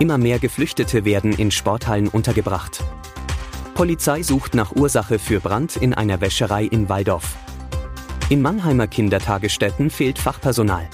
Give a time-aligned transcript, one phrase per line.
[0.00, 2.82] Immer mehr Geflüchtete werden in Sporthallen untergebracht.
[3.74, 7.36] Polizei sucht nach Ursache für Brand in einer Wäscherei in Waldorf.
[8.28, 10.88] In Mannheimer Kindertagesstätten fehlt Fachpersonal.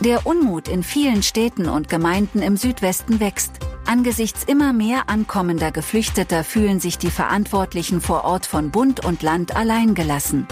[0.00, 3.52] Der Unmut in vielen Städten und Gemeinden im Südwesten wächst.
[3.86, 9.56] Angesichts immer mehr ankommender Geflüchteter fühlen sich die Verantwortlichen vor Ort von Bund und Land
[9.56, 10.46] alleingelassen.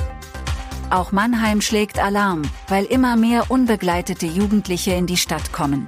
[0.88, 5.84] Auch Mannheim schlägt Alarm, weil immer mehr unbegleitete Jugendliche in die Stadt kommen.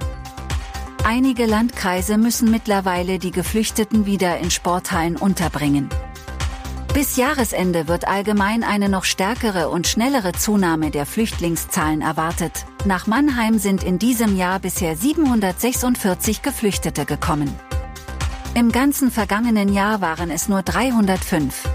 [1.09, 5.87] Einige Landkreise müssen mittlerweile die Geflüchteten wieder in Sporthallen unterbringen.
[6.93, 12.65] Bis Jahresende wird allgemein eine noch stärkere und schnellere Zunahme der Flüchtlingszahlen erwartet.
[12.83, 17.55] Nach Mannheim sind in diesem Jahr bisher 746 Geflüchtete gekommen.
[18.53, 21.69] Im ganzen vergangenen Jahr waren es nur 305.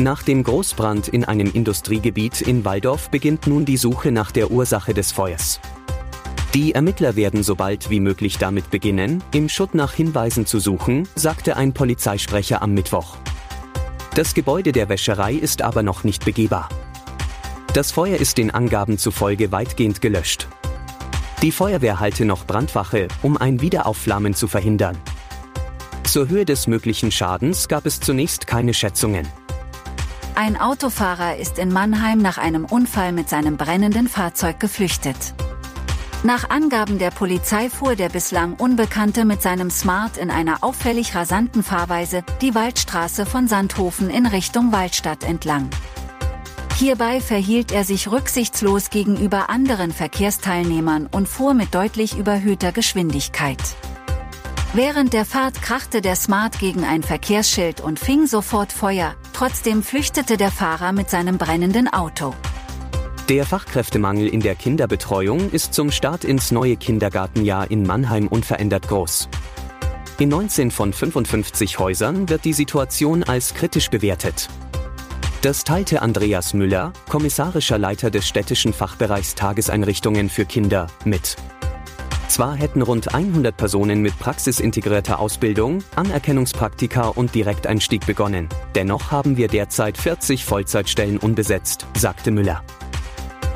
[0.00, 4.94] Nach dem Großbrand in einem Industriegebiet in Waldorf beginnt nun die Suche nach der Ursache
[4.94, 5.60] des Feuers.
[6.54, 11.08] Die Ermittler werden so bald wie möglich damit beginnen, im Schutt nach Hinweisen zu suchen,
[11.14, 13.16] sagte ein Polizeisprecher am Mittwoch.
[14.14, 16.68] Das Gebäude der Wäscherei ist aber noch nicht begehbar.
[17.72, 20.46] Das Feuer ist den Angaben zufolge weitgehend gelöscht.
[21.40, 24.98] Die Feuerwehr halte noch Brandwache, um ein Wiederaufflammen zu verhindern.
[26.04, 29.26] Zur Höhe des möglichen Schadens gab es zunächst keine Schätzungen.
[30.34, 35.34] Ein Autofahrer ist in Mannheim nach einem Unfall mit seinem brennenden Fahrzeug geflüchtet.
[36.24, 41.64] Nach Angaben der Polizei fuhr der bislang Unbekannte mit seinem Smart in einer auffällig rasanten
[41.64, 45.68] Fahrweise die Waldstraße von Sandhofen in Richtung Waldstadt entlang.
[46.76, 53.60] Hierbei verhielt er sich rücksichtslos gegenüber anderen Verkehrsteilnehmern und fuhr mit deutlich überhöhter Geschwindigkeit.
[54.74, 60.36] Während der Fahrt krachte der Smart gegen ein Verkehrsschild und fing sofort Feuer, trotzdem flüchtete
[60.36, 62.32] der Fahrer mit seinem brennenden Auto.
[63.32, 69.30] Der Fachkräftemangel in der Kinderbetreuung ist zum Start ins neue Kindergartenjahr in Mannheim unverändert groß.
[70.18, 74.50] In 19 von 55 Häusern wird die Situation als kritisch bewertet.
[75.40, 81.36] Das teilte Andreas Müller, kommissarischer Leiter des städtischen Fachbereichs Tageseinrichtungen für Kinder, mit.
[82.28, 88.50] Zwar hätten rund 100 Personen mit praxisintegrierter Ausbildung, Anerkennungspraktika und Direkteinstieg begonnen.
[88.74, 92.62] Dennoch haben wir derzeit 40 Vollzeitstellen unbesetzt, sagte Müller.